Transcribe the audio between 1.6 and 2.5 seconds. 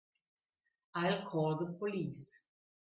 police.